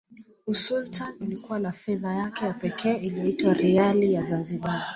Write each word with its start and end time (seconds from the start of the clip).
Usultani 0.47 1.17
ulikuwa 1.21 1.59
na 1.59 1.71
fedha 1.71 2.13
yake 2.15 2.45
ya 2.45 2.53
pekee 2.53 2.93
iliyoitwa 2.93 3.53
Riali 3.53 4.13
ya 4.13 4.21
Zanzibar 4.21 4.87